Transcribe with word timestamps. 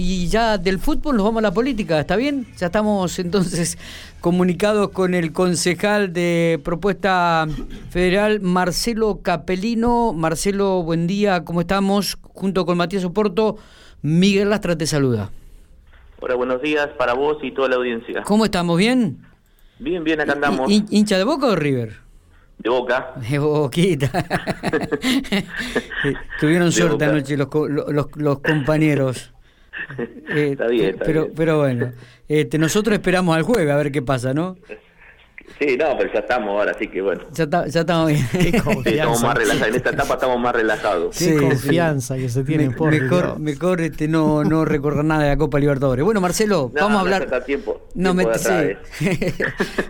y 0.00 0.28
ya 0.28 0.56
del 0.56 0.78
fútbol 0.78 1.16
nos 1.16 1.26
vamos 1.26 1.40
a 1.40 1.42
la 1.42 1.52
política, 1.52 2.00
¿está 2.00 2.16
bien? 2.16 2.46
Ya 2.56 2.66
estamos 2.66 3.18
entonces 3.18 3.76
comunicados 4.22 4.88
con 4.90 5.12
el 5.12 5.30
concejal 5.34 6.14
de 6.14 6.58
propuesta 6.64 7.46
federal, 7.90 8.40
Marcelo 8.40 9.20
Capelino. 9.20 10.14
Marcelo, 10.14 10.82
buen 10.82 11.06
día, 11.06 11.44
¿cómo 11.44 11.60
estamos? 11.60 12.16
Junto 12.32 12.64
con 12.64 12.78
Matías 12.78 13.04
Oporto, 13.04 13.58
Miguel 14.00 14.48
Lastra 14.48 14.78
te 14.78 14.86
saluda. 14.86 15.30
Hola, 16.20 16.34
buenos 16.34 16.62
días 16.62 16.88
para 16.96 17.12
vos 17.12 17.36
y 17.42 17.50
toda 17.50 17.68
la 17.68 17.76
audiencia. 17.76 18.22
¿Cómo 18.22 18.46
estamos? 18.46 18.78
¿Bien? 18.78 19.18
Bien, 19.80 20.02
bien, 20.02 20.18
acá 20.18 20.32
andamos. 20.32 20.70
¿Hincha 20.70 21.18
de 21.18 21.24
Boca 21.24 21.46
o 21.46 21.56
River? 21.56 21.96
De 22.56 22.70
Boca. 22.70 23.12
De 23.16 23.38
Boquita. 23.38 24.10
Tuvieron 26.40 26.72
suerte 26.72 27.04
anoche 27.04 27.36
los, 27.36 27.48
los, 27.68 28.06
los 28.16 28.38
compañeros. 28.38 29.34
Está 30.28 30.66
bien, 30.66 30.90
está 30.90 31.04
pero, 31.04 31.22
bien. 31.24 31.34
Pero 31.36 31.58
bueno, 31.58 31.92
este, 32.28 32.58
nosotros 32.58 32.94
esperamos 32.94 33.36
al 33.36 33.42
jueves 33.42 33.70
a 33.72 33.76
ver 33.76 33.92
qué 33.92 34.02
pasa, 34.02 34.34
¿no? 34.34 34.56
Sí, 35.58 35.76
no, 35.76 35.96
pero 35.98 36.12
ya 36.12 36.20
estamos 36.20 36.48
ahora, 36.48 36.70
así 36.70 36.88
que 36.88 37.02
bueno. 37.02 37.22
Ya, 37.32 37.46
ya 37.66 37.80
estamos 37.80 38.08
bien. 38.08 38.26
Sí, 38.32 38.50
estamos 38.86 39.22
más 39.22 39.36
relajados. 39.36 39.68
En 39.68 39.74
esta 39.74 39.90
etapa 39.90 40.14
estamos 40.14 40.40
más 40.40 40.54
relajados. 40.54 41.18
Qué 41.18 41.36
confianza 41.36 42.16
que 42.16 42.28
se 42.28 42.44
tiene 42.44 42.70
por 42.70 42.90
Mejor, 42.90 43.38
mejor 43.38 43.80
este, 43.80 44.08
no, 44.08 44.42
no 44.44 44.64
recordar 44.64 45.04
nada 45.04 45.24
de 45.24 45.28
la 45.30 45.36
Copa 45.36 45.58
Libertadores. 45.58 46.04
Bueno, 46.04 46.20
Marcelo, 46.20 46.70
vamos 46.74 46.96
a 46.96 47.00
hablar. 47.00 47.28
No 47.30 47.40
tiempo, 47.42 47.88
nos, 47.94 48.16
tiempo 48.16 48.32
met 48.32 48.86
sí. 48.90 49.42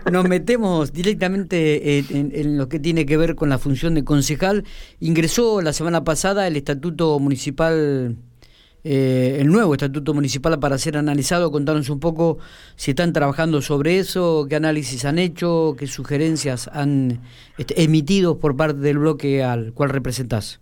nos 0.11 0.29
metemos 0.29 0.93
directamente 0.93 1.99
en, 1.99 2.07
en, 2.11 2.33
en, 2.35 2.59
lo 2.59 2.69
que 2.69 2.81
tiene 2.81 3.07
que 3.07 3.17
ver 3.17 3.35
con 3.35 3.49
la 3.49 3.59
función 3.59 3.95
de 3.95 4.05
concejal. 4.05 4.65
Ingresó 4.99 5.61
la 5.61 5.73
semana 5.73 6.03
pasada 6.05 6.47
el 6.47 6.57
Estatuto 6.57 7.19
Municipal 7.19 8.17
eh, 8.85 9.39
el 9.41 9.49
nuevo 9.49 9.75
estatuto 9.75 10.15
municipal 10.15 10.59
para 10.59 10.79
ser 10.79 10.97
analizado. 10.97 11.51
Contanos 11.51 11.91
un 11.91 12.01
poco 12.01 12.39
si 12.77 12.93
están 12.93 13.13
trabajando 13.13 13.61
sobre 13.63 13.99
eso, 13.99 14.47
qué 14.49 14.57
análisis 14.57 15.05
han 15.05 15.19
hecho, 15.19 15.75
qué 15.79 15.87
sugerencias 15.87 16.69
han 16.73 17.21
este, 17.59 17.83
emitido 17.83 18.39
por 18.39 18.57
parte 18.57 18.81
del 18.81 18.99
bloque 18.99 19.43
al 19.43 19.73
cual 19.73 19.91
representás. 19.91 20.61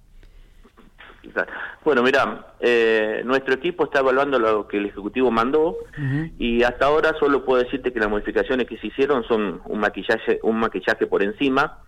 Bueno, 1.84 2.02
mira, 2.02 2.48
eh, 2.60 3.22
nuestro 3.24 3.54
equipo 3.54 3.84
está 3.84 4.00
evaluando 4.00 4.38
lo 4.38 4.66
que 4.66 4.78
el 4.78 4.86
Ejecutivo 4.86 5.30
mandó 5.30 5.68
uh 5.70 5.76
-huh. 5.96 6.32
y 6.38 6.62
hasta 6.62 6.86
ahora 6.86 7.14
solo 7.18 7.44
puedo 7.44 7.62
decirte 7.62 7.92
que 7.92 8.00
las 8.00 8.10
modificaciones 8.10 8.66
que 8.66 8.78
se 8.78 8.88
hicieron 8.88 9.24
son 9.24 9.62
un 9.64 9.78
maquillaje, 9.78 10.40
un 10.42 10.58
maquillaje 10.58 11.06
por 11.06 11.22
encima. 11.22 11.78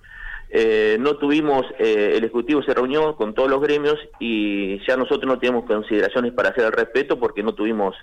Eh, 0.53 0.97
no 0.99 1.17
tuvimos, 1.17 1.65
eh, 1.79 2.15
el 2.17 2.25
Ejecutivo 2.25 2.63
se 2.63 2.75
reunió 2.75 3.15
con 3.15 3.35
todos 3.35 3.49
los 3.49 3.61
gremios 3.61 3.97
y 4.19 4.85
ya 4.85 4.97
nosotros 4.97 5.27
no 5.27 5.39
tenemos 5.39 5.65
consideraciones 5.65 6.33
para 6.33 6.49
hacer 6.49 6.65
el 6.65 6.73
respeto 6.73 7.21
porque 7.21 7.43
no 7.43 7.55
tuvimos 7.55 7.95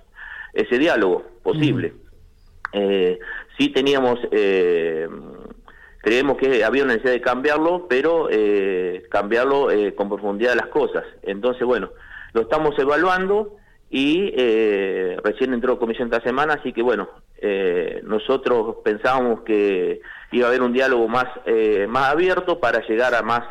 ese 0.54 0.78
diálogo 0.78 1.26
posible. 1.44 1.94
Uh 2.74 2.78
-huh. 2.78 3.20
sí 3.58 3.70
teníamos, 3.70 4.20
creemos 6.02 6.38
que 6.38 6.64
había 6.64 6.84
una 6.84 6.94
necesidad 6.94 7.14
de 7.14 7.22
cambiarlo, 7.22 7.86
pero 7.90 8.30
cambiarlo 9.10 9.68
con 9.96 10.10
profundidad 10.10 10.52
de 10.52 10.58
las 10.58 10.68
cosas. 10.68 11.04
Entonces, 11.24 11.66
bueno, 11.66 11.92
lo 12.34 12.42
estamos 12.42 12.78
evaluando 12.80 13.58
y 13.90 14.34
eh, 14.36 15.18
recién 15.24 15.54
entró 15.54 15.80
comisión 15.80 16.12
esta 16.12 16.22
semana, 16.22 16.56
así 16.56 16.74
que 16.74 16.82
bueno, 16.82 17.08
eh, 17.38 18.02
nosotros 18.04 18.78
pensábamos 18.84 19.42
que 19.42 20.02
iba 20.32 20.46
a 20.46 20.50
haber 20.50 20.62
un 20.62 20.74
diálogo 20.74 21.08
más, 21.08 21.26
eh, 21.46 21.88
más 21.88 22.12
abierto 22.12 22.60
para 22.60 22.86
llegar 22.86 23.16
a 23.16 23.22
más 23.22 23.44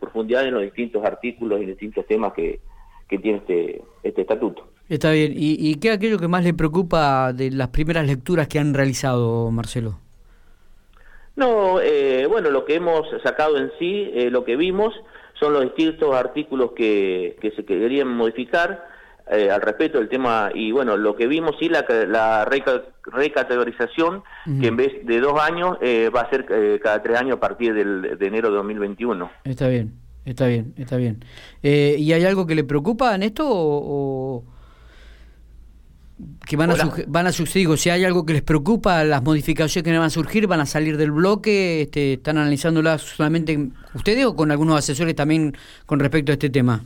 profundidad 0.00 0.46
en 0.46 0.54
los 0.54 0.62
distintos 0.62 1.04
artículos 1.04 1.60
y 1.60 1.66
distintos 1.66 2.06
temas 2.06 2.32
que, 2.32 2.60
que 3.08 3.18
tiene 3.18 3.38
este, 3.38 3.82
este 4.02 4.22
estatuto. 4.22 4.66
Está 4.88 5.10
bien, 5.10 5.32
¿Y, 5.32 5.56
¿y 5.58 5.74
qué 5.76 5.88
es 5.88 5.96
aquello 5.96 6.18
que 6.18 6.28
más 6.28 6.44
le 6.44 6.54
preocupa 6.54 7.32
de 7.32 7.50
las 7.50 7.68
primeras 7.68 8.06
lecturas 8.06 8.48
que 8.48 8.58
han 8.58 8.74
realizado, 8.74 9.50
Marcelo? 9.50 9.98
No, 11.36 11.78
bueno, 12.28 12.50
lo 12.50 12.64
que 12.64 12.74
hemos 12.74 13.06
sacado 13.22 13.58
en 13.58 13.70
sí, 13.78 14.10
lo 14.30 14.44
que 14.44 14.56
vimos, 14.56 14.94
son 15.38 15.54
los 15.54 15.64
distintos 15.64 16.14
artículos 16.14 16.72
que, 16.72 17.36
que 17.40 17.50
se 17.52 17.64
querían 17.64 18.08
modificar, 18.08 18.91
eh, 19.30 19.50
al 19.50 19.60
respecto 19.60 19.98
del 19.98 20.08
tema 20.08 20.50
y 20.54 20.72
bueno 20.72 20.96
lo 20.96 21.14
que 21.16 21.26
vimos 21.26 21.56
sí 21.58 21.68
la, 21.68 21.84
la 22.06 22.44
reca, 22.44 22.82
recategorización 23.04 24.16
uh 24.16 24.50
-huh. 24.50 24.60
que 24.60 24.66
en 24.66 24.76
vez 24.76 25.06
de 25.06 25.20
dos 25.20 25.40
años 25.40 25.78
eh, 25.80 26.10
va 26.14 26.22
a 26.22 26.30
ser 26.30 26.46
eh, 26.50 26.80
cada 26.82 27.02
tres 27.02 27.18
años 27.18 27.36
a 27.36 27.40
partir 27.40 27.74
del, 27.74 28.18
de 28.18 28.26
enero 28.26 28.50
de 28.50 28.56
2021 28.56 29.30
está 29.44 29.68
bien 29.68 29.92
está 30.24 30.46
bien 30.46 30.74
está 30.76 30.96
bien 30.96 31.24
eh, 31.62 31.96
y 31.98 32.12
hay 32.12 32.24
algo 32.24 32.46
que 32.46 32.54
le 32.54 32.64
preocupa 32.64 33.14
en 33.14 33.22
esto 33.22 33.48
o, 33.48 34.38
o 34.38 34.44
que 36.46 36.56
van 36.56 36.70
a, 36.70 36.76
van 37.06 37.26
a 37.26 37.32
suceder, 37.32 37.78
si 37.78 37.90
hay 37.90 38.04
algo 38.04 38.24
que 38.24 38.32
les 38.32 38.42
preocupa, 38.42 39.02
las 39.04 39.22
modificaciones 39.22 39.84
que 39.84 39.96
van 39.96 40.06
a 40.06 40.10
surgir, 40.10 40.46
van 40.46 40.60
a 40.60 40.66
salir 40.66 40.96
del 40.96 41.10
bloque, 41.10 41.82
este, 41.82 42.14
están 42.14 42.38
analizándolas 42.38 43.02
solamente 43.02 43.68
ustedes 43.94 44.24
o 44.26 44.36
con 44.36 44.50
algunos 44.50 44.78
asesores 44.78 45.14
también 45.14 45.56
con 45.86 46.00
respecto 46.00 46.32
a 46.32 46.34
este 46.34 46.50
tema. 46.50 46.84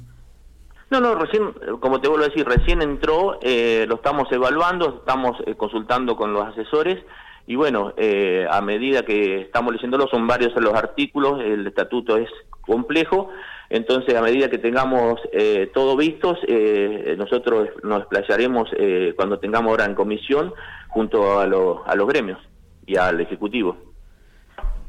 No, 0.89 1.01
no, 1.01 1.17
recién, 1.17 1.53
como 1.81 2.01
te 2.01 2.09
vuelvo 2.09 2.25
a 2.25 2.29
decir, 2.29 2.47
recién 2.47 2.81
entró, 2.81 3.39
eh, 3.43 3.87
lo 3.89 3.97
estamos 3.97 4.31
evaluando, 4.31 4.99
estamos 4.99 5.37
eh, 5.45 5.57
consultando 5.57 6.17
con 6.17 6.33
los 6.33 6.47
asesores 6.47 7.03
y 7.47 7.55
bueno, 7.55 7.93
eh, 7.97 8.47
a 8.51 8.61
medida 8.61 9.05
que 9.05 9.41
estamos 9.43 9.73
leyéndolo, 9.73 10.09
son 10.09 10.27
varios 10.27 10.53
los 10.57 10.75
artículos, 10.75 11.41
el 11.41 11.67
estatuto 11.67 12.17
es 12.17 12.29
complejo, 12.61 13.31
entonces 13.71 14.15
a 14.17 14.23
medida 14.23 14.51
que 14.51 14.59
tengamos 14.59 15.21
eh, 15.33 15.71
todo 15.73 15.97
vistos, 15.97 16.39
eh, 16.49 17.15
nosotros 17.17 17.69
nos 17.85 18.01
desplayaremos 18.01 18.69
cuando 19.15 19.39
tengamos 19.39 19.71
ahora 19.71 19.85
en 19.85 19.95
comisión 19.95 20.53
junto 20.89 21.39
a, 21.39 21.47
lo, 21.47 21.85
a 21.87 21.95
los 21.95 22.09
gremios 22.09 22.39
y 22.85 22.97
al 22.97 23.21
Ejecutivo. 23.21 23.86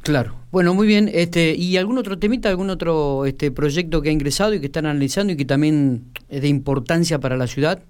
Claro. 0.08 0.36
Bueno, 0.52 0.74
muy 0.74 0.88
bien. 0.88 1.10
Este, 1.14 1.54
¿Y 1.54 1.76
algún 1.76 1.98
otro 1.98 2.18
temita, 2.18 2.48
algún 2.48 2.70
otro 2.70 3.26
este 3.26 3.52
proyecto 3.52 4.02
que 4.02 4.08
ha 4.08 4.14
ingresado 4.14 4.54
y 4.54 4.62
que 4.62 4.68
están 4.68 4.86
analizando 4.86 5.34
y 5.34 5.36
que 5.36 5.44
también 5.44 6.06
es 6.30 6.42
de 6.44 6.48
importancia 6.48 7.20
para 7.20 7.36
la 7.36 7.46
ciudad? 7.46 7.84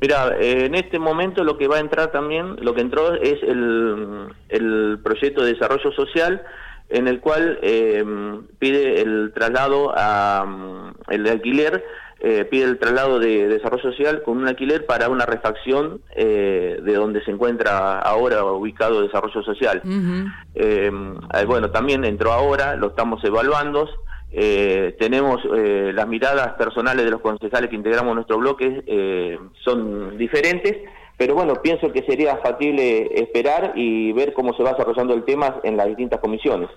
Mira, 0.00 0.36
eh, 0.38 0.66
en 0.66 0.76
este 0.76 1.00
momento 1.00 1.42
lo 1.42 1.58
que 1.58 1.66
va 1.66 1.78
a 1.78 1.80
entrar 1.80 2.12
también, 2.12 2.54
lo 2.60 2.72
que 2.72 2.82
entró 2.82 3.14
es 3.14 3.42
el, 3.42 4.28
el 4.48 5.00
proyecto 5.02 5.42
de 5.42 5.54
desarrollo 5.54 5.90
social 5.90 6.40
en 6.88 7.08
el 7.08 7.18
cual 7.18 7.58
eh, 7.60 8.04
pide 8.60 9.00
el 9.00 9.32
traslado 9.34 9.92
a 9.96 10.46
el 11.08 11.26
alquiler 11.26 11.84
eh, 12.26 12.46
pide 12.46 12.64
el 12.64 12.78
traslado 12.78 13.18
de, 13.18 13.48
desarrollo 13.48 13.82
social 13.82 14.22
con 14.22 14.38
un 14.38 14.48
alquiler 14.48 14.86
para 14.86 15.10
una 15.10 15.26
refacción 15.26 16.00
eh, 16.16 16.78
de 16.82 16.94
donde 16.94 17.22
se 17.22 17.30
encuentra 17.30 17.98
ahora 17.98 18.42
ubicado 18.44 19.02
desarrollo 19.02 19.42
social. 19.42 19.82
Uh 19.84 19.88
-huh. 19.88 20.32
eh, 20.54 21.44
bueno, 21.46 21.70
también 21.70 22.02
entró 22.04 22.32
ahora, 22.32 22.76
lo 22.76 22.88
estamos 22.88 23.22
evaluando. 23.24 23.90
Eh, 24.32 24.96
tenemos 24.98 25.42
eh, 25.54 25.92
las 25.94 26.08
miradas 26.08 26.54
personales 26.54 27.04
de 27.04 27.10
los 27.10 27.20
concejales 27.20 27.68
que 27.68 27.76
integramos 27.76 28.14
nuestro 28.14 28.38
bloque, 28.38 29.50
son 29.62 30.16
diferentes, 30.16 30.78
pero 31.18 31.34
bueno, 31.34 31.60
pienso 31.60 31.92
que 31.92 32.04
sería 32.04 32.38
factible 32.38 33.20
esperar 33.20 33.74
y 33.76 34.12
ver 34.12 34.32
cómo 34.32 34.54
se 34.56 34.62
va 34.62 34.70
desarrollando 34.72 35.12
el 35.12 35.24
tema 35.24 35.60
en 35.62 35.76
las 35.76 35.88
distintas 35.88 36.20
comisiones. 36.20 36.70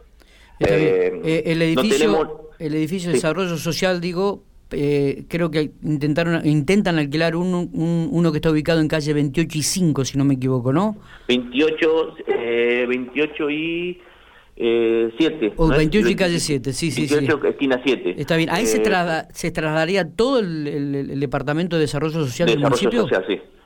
El 0.59 1.61
edificio, 1.61 2.09
no 2.09 2.17
tenemos... 2.17 2.27
el 2.59 2.75
edificio 2.75 3.09
de 3.11 3.15
sí. 3.15 3.21
desarrollo 3.21 3.55
social, 3.55 4.01
digo, 4.01 4.43
eh, 4.71 5.25
creo 5.27 5.49
que 5.51 5.71
intentaron 5.83 6.45
intentan 6.45 6.97
alquilar 6.99 7.35
uno, 7.35 7.69
un, 7.71 8.09
uno 8.11 8.31
que 8.31 8.37
está 8.37 8.51
ubicado 8.51 8.81
en 8.81 8.87
calle 8.87 9.13
28 9.13 9.57
y 9.57 9.61
5, 9.61 10.05
si 10.05 10.17
no 10.17 10.25
me 10.25 10.35
equivoco, 10.35 10.73
¿no? 10.73 10.97
28, 11.27 12.15
eh, 12.27 12.85
28 12.87 13.49
y 13.49 14.01
eh, 14.57 15.11
7. 15.17 15.53
O 15.57 15.69
¿no 15.69 15.77
28 15.77 16.07
es? 16.07 16.11
y 16.11 16.15
calle 16.15 16.39
7, 16.39 16.73
sí, 16.73 16.91
sí, 16.91 17.07
28, 17.07 17.39
sí. 17.41 17.47
esquina 17.47 17.81
7. 17.83 18.15
Está 18.17 18.35
bien, 18.35 18.49
ahí 18.49 18.65
se, 18.65 18.79
trasla 18.79 19.27
se, 19.31 19.51
trasladaría 19.51 20.09
todo 20.09 20.39
el, 20.39 20.67
el, 20.67 20.95
el, 21.11 21.19
Departamento 21.19 21.75
de 21.75 21.81
Desarrollo 21.81 22.25
Social 22.25 22.47
desarrollo 22.47 22.61
del 22.61 22.69
municipio. 22.69 23.01
Social, 23.03 23.25
sí. 23.27 23.56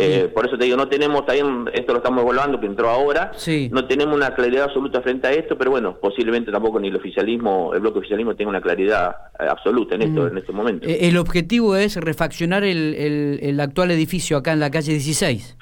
Sí. 0.00 0.06
Eh, 0.06 0.28
por 0.28 0.46
eso 0.46 0.56
te 0.56 0.64
digo, 0.64 0.76
no 0.76 0.88
tenemos, 0.88 1.26
también 1.26 1.68
esto 1.74 1.92
lo 1.92 1.98
estamos 1.98 2.22
evaluando, 2.22 2.58
que 2.58 2.66
entró 2.66 2.88
ahora, 2.88 3.32
sí. 3.34 3.68
no 3.72 3.86
tenemos 3.86 4.16
una 4.16 4.34
claridad 4.34 4.64
absoluta 4.64 5.02
frente 5.02 5.26
a 5.28 5.32
esto, 5.32 5.58
pero 5.58 5.70
bueno, 5.70 5.98
posiblemente 6.00 6.50
tampoco 6.50 6.80
ni 6.80 6.88
el 6.88 6.96
oficialismo, 6.96 7.74
el 7.74 7.80
bloque 7.80 7.98
oficialismo 7.98 8.34
tenga 8.34 8.50
una 8.50 8.60
claridad 8.60 9.14
eh, 9.38 9.44
absoluta 9.48 9.96
en 9.96 10.02
esto, 10.02 10.22
mm. 10.22 10.26
en 10.28 10.38
este 10.38 10.52
momento. 10.52 10.88
Eh, 10.88 11.08
el 11.08 11.16
objetivo 11.16 11.76
es 11.76 11.96
refaccionar 11.96 12.64
el, 12.64 12.94
el, 12.94 13.40
el, 13.42 13.60
actual 13.60 13.90
edificio 13.90 14.36
acá 14.36 14.52
en 14.52 14.60
la 14.60 14.70
calle 14.70 14.92
16. 14.92 15.56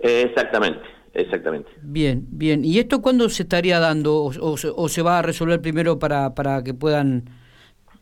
Eh, 0.00 0.22
exactamente. 0.26 0.80
Exactamente. 1.12 1.70
Bien, 1.80 2.26
bien. 2.28 2.62
¿Y 2.64 2.78
esto 2.78 3.00
cuándo 3.00 3.28
se 3.30 3.44
estaría 3.44 3.80
dando 3.80 4.16
o, 4.16 4.32
o, 4.40 4.56
o 4.76 4.88
se 4.88 5.02
va 5.02 5.18
a 5.18 5.22
resolver 5.22 5.62
primero 5.62 5.98
para, 5.98 6.34
para 6.34 6.62
que 6.62 6.74
puedan 6.74 7.24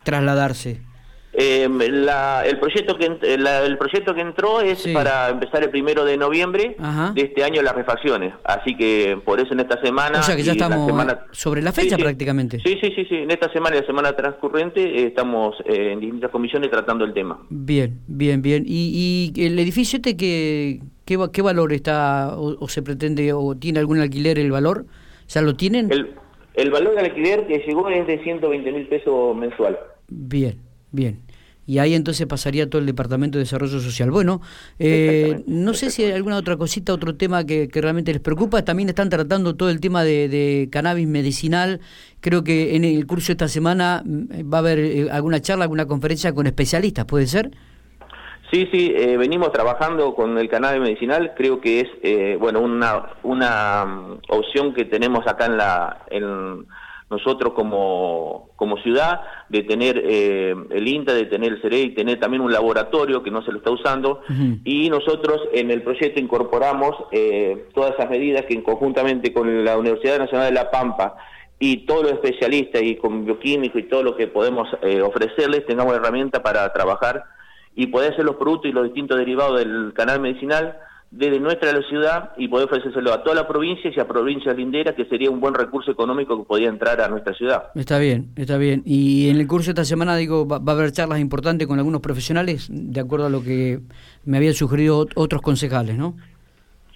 trasladarse? 0.03 0.83
Eh, 1.37 1.65
el 1.65 2.59
proyecto 2.61 2.97
que 2.97 3.07
el 3.07 3.79
proyecto 3.79 4.15
que 4.15 4.21
entró 4.21 4.61
es 4.61 4.87
para 4.89 5.31
empezar 5.31 5.65
el 5.65 5.71
primero 5.71 6.05
de 6.05 6.17
noviembre 6.17 6.77
de 7.15 7.23
este 7.23 7.43
año 7.43 7.61
las 7.61 7.75
refacciones, 7.75 8.35
así 8.45 8.77
que 8.77 9.19
por 9.25 9.41
eso 9.41 9.53
en 9.53 9.61
esta 9.61 9.81
semana. 9.81 10.21
O 10.21 10.23
sea 10.23 10.37
que 10.37 10.45
ya 10.45 10.53
estamos 10.53 10.93
sobre 11.33 11.61
la 11.63 11.73
fecha 11.73 11.97
prácticamente. 11.97 12.61
Sí, 12.61 12.79
sí, 12.81 12.93
sí, 12.95 13.05
sí. 13.09 13.17
En 13.17 13.31
esta 13.33 13.53
semana 13.53 13.77
y 13.77 13.81
la 13.81 13.87
semana 13.87 14.13
transcurrente 14.15 14.81
eh, 14.81 15.07
estamos 15.07 15.57
eh, 15.65 15.93
en 15.93 16.01
distintas 16.01 16.31
comisiones 16.31 16.71
tratando 16.71 17.05
el 17.05 17.13
tema. 17.13 17.41
Bien, 17.51 18.01
bien, 18.07 18.41
bien. 18.41 18.65
¿Y, 18.67 19.33
el 19.37 19.59
edificio 19.59 19.97
este 19.97 20.17
que 20.17 20.81
qué, 21.05 21.19
qué 21.33 21.43
valor 21.43 21.73
está 21.73 22.37
o, 22.37 22.69
se 22.69 22.83
pretende 22.83 23.33
o 23.33 23.57
tiene 23.57 23.81
algún 23.81 23.99
alquiler 23.99 24.39
el 24.39 24.53
valor? 24.53 24.87
¿Ya 25.29 25.43
lo 25.43 25.57
tienen? 25.57 25.91
El, 25.91 26.15
el 26.55 26.71
valor 26.71 26.95
del 26.95 27.07
alquiler 27.07 27.47
que 27.49 27.59
llegó 27.67 27.89
es 27.89 28.07
de 28.07 28.23
120 28.23 28.73
mil 28.73 28.87
pesos 28.87 29.35
mensual. 29.37 29.79
Bien, 30.09 30.61
bien 30.93 31.24
y 31.67 31.79
ahí 31.79 31.95
entonces 31.95 32.27
pasaría 32.27 32.69
todo 32.69 32.81
el 32.81 32.87
Departamento 32.87 33.39
de 33.39 33.45
Desarrollo 33.45 33.81
Social. 33.81 34.11
Bueno, 34.11 34.41
eh, 34.79 35.43
no 35.47 35.75
sé 35.75 35.91
si 35.91 36.05
hay 36.05 36.13
alguna 36.13 36.37
otra 36.37 36.57
cosita, 36.57 36.93
otro 36.93 37.17
tema 37.17 37.45
que, 37.45 37.69
realmente 37.73 38.13
les 38.13 38.21
preocupa. 38.21 38.63
También 38.63 38.89
están 38.89 39.09
tratando 39.09 39.57
todo 39.57 39.71
el 39.71 39.81
tema 39.81 40.05
de, 40.05 40.69
cannabis 40.71 41.07
medicinal. 41.07 41.81
Creo 42.21 42.45
que 42.45 42.77
en 42.77 42.85
el 42.85 43.07
curso 43.07 43.29
de 43.29 43.33
esta 43.33 43.49
semana 43.49 44.03
mm, 44.05 44.53
va 44.53 44.59
a 44.59 44.61
haber 44.61 44.79
eh, 44.79 45.09
alguna 45.11 45.41
charla, 45.41 45.65
alguna 45.65 45.87
conferencia 45.87 46.35
con 46.35 46.47
especialistas, 46.47 47.05
¿puede 47.05 47.27
ser? 47.27 47.51
Sí, 48.51 48.69
sí, 48.71 48.93
eh, 48.95 49.17
venimos 49.17 49.51
trabajando 49.53 50.15
con 50.15 50.39
el 50.39 50.49
cannabis 50.49 50.81
medicinal. 50.81 51.33
Creo 51.37 51.61
que 51.61 51.81
es 51.81 52.39
bueno 52.39 52.61
una, 52.61 53.11
una 53.23 53.85
mm, 53.85 54.19
opción 54.29 54.75
que 54.75 54.85
tenemos 54.85 55.27
acá 55.27 55.47
en 55.47 55.57
la... 55.57 56.05
En, 56.11 56.67
nosotros 57.11 57.53
como, 57.55 58.51
como 58.57 58.77
ciudad, 58.79 59.21
de 59.49 59.63
tener 59.63 60.03
eh, 60.05 60.55
el 60.71 60.89
INTA, 60.89 61.13
de 61.13 61.27
tener 61.27 61.53
el 61.53 61.63
CERE 61.63 61.81
y 61.81 61.95
tener 61.95 62.19
también 62.19 62.43
un 62.43 62.53
laboratorio 62.53 63.23
que 63.23 63.31
no 63.31 63.43
se 63.45 63.53
lo 63.53 63.59
está 63.59 63.71
usando. 63.71 64.21
Y 64.65 64.89
nosotros 64.91 65.43
en 65.53 65.71
el 65.71 65.83
proyecto 65.83 66.19
incorporamos 66.19 66.97
eh, 67.13 67.67
todas 67.75 67.93
esas 67.93 68.11
medidas 68.11 68.45
que 68.47 68.63
conjuntamente 68.63 69.33
con 69.33 69.65
la 69.65 69.77
Universidad 69.79 70.19
Nacional 70.19 70.49
de 70.49 70.55
La 70.55 70.71
Pampa 70.71 71.17
y 71.59 71.87
todos 71.87 72.03
los 72.03 72.13
especialistas 72.13 72.83
y 72.83 72.97
con 72.97 73.25
bioquímicos 73.25 73.81
y 73.81 73.85
todo 73.85 74.03
lo 74.03 74.17
que 74.17 74.27
podemos 74.27 74.69
eh, 74.83 75.01
ofrecerles, 75.03 75.67
tengamos 75.67 75.95
herramienta 75.95 76.43
para 76.43 76.73
trabajar 76.73 77.25
y 77.77 77.87
poder 77.89 78.13
hacer 78.13 78.25
los 78.25 78.37
productos 78.37 78.71
y 78.71 78.75
los 78.75 78.85
distintos 78.85 79.19
derivados 79.19 79.59
del 79.59 79.93
canal 79.95 80.21
medicinal 80.21 80.79
desde 81.17 81.39
nuestra 81.39 81.71
ciudad 81.89 82.33
y 82.37 82.49
poder 82.49 82.67
ofrecérselo 82.67 83.13
a 83.13 83.23
toda 83.23 83.37
la 83.37 83.47
provincia 83.47 83.91
y 83.95 84.01
a 84.01 84.07
provincias 84.07 84.57
linderas, 84.57 84.97
que 84.97 85.05
sería 85.05 85.31
un 85.31 85.39
buen 85.39 85.55
recurso 85.55 85.93
económico 85.93 86.37
que 86.37 86.45
podía 86.45 86.69
entrar 86.69 87.01
a 87.01 87.09
nuestra 87.09 87.33
ciudad. 87.35 87.69
Está 87.77 87.99
bien, 87.99 88.31
está 88.35 88.59
bien. 88.59 88.83
Y 88.85 89.31
en 89.31 89.37
el 89.37 89.47
curso 89.47 89.67
de 89.67 89.71
esta 89.73 89.85
semana, 89.85 90.17
digo, 90.17 90.47
va, 90.47 90.57
a 90.57 90.75
haber 90.75 90.91
charlas 90.91 91.21
importantes 91.21 91.69
con 91.69 91.79
algunos 91.79 92.01
profesionales, 92.01 92.69
de 92.69 93.01
acuerdo 93.01 93.27
a 93.27 93.31
lo 93.31 93.43
que 93.43 93.79
me 94.25 94.39
habían 94.39 94.55
sugerido 94.55 95.07
otros 95.15 95.41
concejales, 95.41 95.97
¿no? 95.97 96.17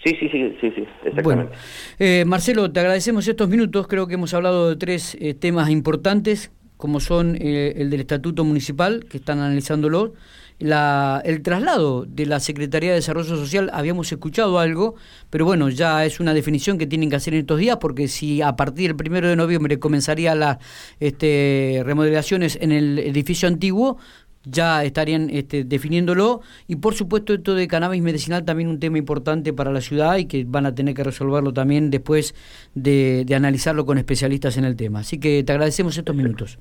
Sí, 0.04 0.16
sí, 0.18 0.28
sí, 0.30 0.56
sí, 0.60 0.72
sí 0.74 0.86
exactamente. 1.04 1.22
Bueno, 1.22 1.50
eh, 1.98 2.24
Marcelo, 2.24 2.72
te 2.72 2.80
agradecemos 2.80 3.26
estos 3.28 3.48
minutos. 3.48 3.86
Creo 3.86 4.08
que 4.08 4.14
hemos 4.14 4.34
hablado 4.34 4.70
de 4.70 4.76
tres 4.76 5.16
eh, 5.20 5.34
temas 5.34 5.70
importantes, 5.70 6.52
como 6.76 6.98
son 6.98 7.36
eh, 7.40 7.74
el 7.76 7.90
del 7.90 8.00
Estatuto 8.00 8.44
Municipal, 8.44 9.04
que 9.08 9.18
están 9.18 9.38
analizándolo, 9.38 10.14
la, 10.58 11.22
el 11.24 11.42
traslado 11.42 12.04
de 12.04 12.26
la 12.26 12.40
Secretaría 12.40 12.90
de 12.90 12.96
Desarrollo 12.96 13.36
Social, 13.36 13.70
habíamos 13.72 14.10
escuchado 14.10 14.58
algo, 14.58 14.96
pero 15.30 15.44
bueno, 15.44 15.68
ya 15.68 16.04
es 16.04 16.20
una 16.20 16.34
definición 16.34 16.78
que 16.78 16.86
tienen 16.86 17.10
que 17.10 17.16
hacer 17.16 17.34
en 17.34 17.40
estos 17.40 17.58
días, 17.58 17.78
porque 17.80 18.08
si 18.08 18.42
a 18.42 18.56
partir 18.56 18.88
del 18.88 18.96
primero 18.96 19.28
de 19.28 19.36
noviembre 19.36 19.78
comenzaría 19.78 20.34
las 20.34 20.58
este, 21.00 21.82
remodelaciones 21.84 22.58
en 22.60 22.72
el 22.72 22.98
edificio 22.98 23.48
antiguo, 23.48 23.98
ya 24.44 24.84
estarían 24.84 25.28
este, 25.30 25.64
definiéndolo 25.64 26.40
y 26.66 26.76
por 26.76 26.94
supuesto 26.94 27.34
esto 27.34 27.54
de 27.54 27.68
cannabis 27.68 28.02
medicinal 28.02 28.44
también 28.44 28.68
un 28.68 28.80
tema 28.80 28.96
importante 28.96 29.52
para 29.52 29.70
la 29.72 29.80
ciudad 29.80 30.16
y 30.16 30.26
que 30.26 30.44
van 30.46 30.64
a 30.64 30.74
tener 30.74 30.94
que 30.94 31.04
resolverlo 31.04 31.52
también 31.52 31.90
después 31.90 32.34
de, 32.74 33.24
de 33.26 33.34
analizarlo 33.34 33.84
con 33.84 33.98
especialistas 33.98 34.56
en 34.56 34.64
el 34.64 34.76
tema. 34.76 35.00
Así 35.00 35.18
que 35.18 35.42
te 35.42 35.52
agradecemos 35.52 35.96
estos 35.98 36.16
minutos. 36.16 36.58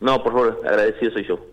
No, 0.00 0.22
por 0.22 0.32
favor, 0.32 0.60
agradecido 0.64 1.12
soy 1.12 1.26
yo. 1.26 1.46